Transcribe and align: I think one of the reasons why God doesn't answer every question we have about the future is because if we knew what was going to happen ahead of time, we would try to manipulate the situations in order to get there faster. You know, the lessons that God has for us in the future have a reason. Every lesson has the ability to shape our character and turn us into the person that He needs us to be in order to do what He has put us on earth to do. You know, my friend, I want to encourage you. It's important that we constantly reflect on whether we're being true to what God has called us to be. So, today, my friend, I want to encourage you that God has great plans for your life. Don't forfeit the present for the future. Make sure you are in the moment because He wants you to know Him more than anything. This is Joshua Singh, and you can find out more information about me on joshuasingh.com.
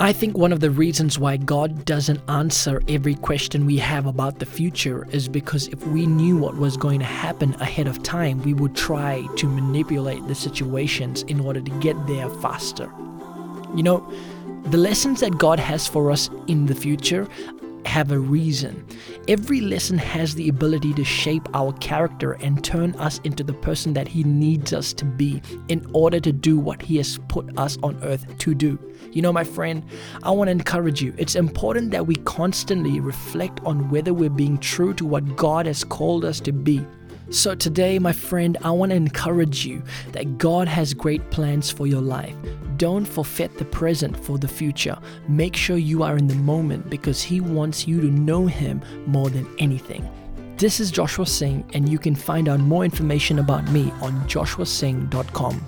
I 0.00 0.12
think 0.12 0.36
one 0.36 0.52
of 0.52 0.58
the 0.58 0.72
reasons 0.72 1.20
why 1.20 1.36
God 1.36 1.84
doesn't 1.84 2.20
answer 2.28 2.82
every 2.88 3.14
question 3.14 3.64
we 3.64 3.76
have 3.78 4.06
about 4.06 4.40
the 4.40 4.46
future 4.46 5.06
is 5.12 5.28
because 5.28 5.68
if 5.68 5.86
we 5.86 6.04
knew 6.04 6.36
what 6.36 6.56
was 6.56 6.76
going 6.76 6.98
to 6.98 7.06
happen 7.06 7.54
ahead 7.54 7.86
of 7.86 8.02
time, 8.02 8.42
we 8.42 8.54
would 8.54 8.74
try 8.74 9.24
to 9.36 9.46
manipulate 9.46 10.26
the 10.26 10.34
situations 10.34 11.22
in 11.22 11.38
order 11.38 11.60
to 11.60 11.70
get 11.78 11.94
there 12.08 12.28
faster. 12.28 12.90
You 13.76 13.84
know, 13.84 14.12
the 14.64 14.78
lessons 14.78 15.20
that 15.20 15.38
God 15.38 15.60
has 15.60 15.86
for 15.86 16.10
us 16.10 16.28
in 16.48 16.66
the 16.66 16.74
future 16.74 17.28
have 17.86 18.12
a 18.12 18.18
reason. 18.18 18.86
Every 19.28 19.60
lesson 19.60 19.98
has 19.98 20.34
the 20.34 20.48
ability 20.48 20.92
to 20.94 21.04
shape 21.04 21.48
our 21.54 21.72
character 21.74 22.32
and 22.34 22.62
turn 22.62 22.94
us 22.96 23.20
into 23.24 23.42
the 23.42 23.52
person 23.52 23.94
that 23.94 24.08
He 24.08 24.24
needs 24.24 24.72
us 24.72 24.92
to 24.94 25.04
be 25.04 25.40
in 25.68 25.88
order 25.92 26.20
to 26.20 26.32
do 26.32 26.58
what 26.58 26.82
He 26.82 26.96
has 26.98 27.18
put 27.28 27.56
us 27.58 27.78
on 27.82 28.02
earth 28.02 28.26
to 28.38 28.54
do. 28.54 28.78
You 29.12 29.22
know, 29.22 29.32
my 29.32 29.44
friend, 29.44 29.84
I 30.22 30.30
want 30.30 30.48
to 30.48 30.52
encourage 30.52 31.00
you. 31.02 31.14
It's 31.16 31.36
important 31.36 31.90
that 31.92 32.06
we 32.06 32.16
constantly 32.16 33.00
reflect 33.00 33.60
on 33.64 33.90
whether 33.90 34.12
we're 34.12 34.30
being 34.30 34.58
true 34.58 34.92
to 34.94 35.04
what 35.04 35.36
God 35.36 35.66
has 35.66 35.84
called 35.84 36.24
us 36.24 36.40
to 36.40 36.52
be. 36.52 36.84
So, 37.30 37.54
today, 37.54 37.98
my 37.98 38.12
friend, 38.12 38.58
I 38.62 38.70
want 38.70 38.90
to 38.90 38.96
encourage 38.96 39.64
you 39.64 39.82
that 40.12 40.36
God 40.38 40.68
has 40.68 40.92
great 40.92 41.30
plans 41.30 41.70
for 41.70 41.86
your 41.86 42.02
life. 42.02 42.36
Don't 42.76 43.04
forfeit 43.06 43.56
the 43.56 43.64
present 43.64 44.16
for 44.16 44.36
the 44.36 44.48
future. 44.48 44.98
Make 45.26 45.56
sure 45.56 45.78
you 45.78 46.02
are 46.02 46.18
in 46.18 46.26
the 46.26 46.34
moment 46.34 46.90
because 46.90 47.22
He 47.22 47.40
wants 47.40 47.88
you 47.88 48.00
to 48.00 48.08
know 48.08 48.46
Him 48.46 48.82
more 49.06 49.30
than 49.30 49.48
anything. 49.58 50.08
This 50.58 50.80
is 50.80 50.90
Joshua 50.90 51.26
Singh, 51.26 51.68
and 51.74 51.88
you 51.88 51.98
can 51.98 52.14
find 52.14 52.48
out 52.48 52.60
more 52.60 52.84
information 52.84 53.38
about 53.38 53.68
me 53.70 53.90
on 54.02 54.12
joshuasingh.com. 54.28 55.64